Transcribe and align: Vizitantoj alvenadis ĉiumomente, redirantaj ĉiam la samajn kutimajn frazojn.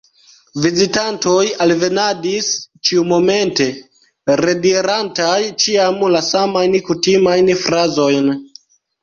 Vizitantoj 0.61 1.43
alvenadis 1.65 2.47
ĉiumomente, 2.89 3.67
redirantaj 4.41 5.37
ĉiam 5.65 6.03
la 6.17 6.25
samajn 6.31 6.81
kutimajn 6.91 7.55
frazojn. 7.67 8.35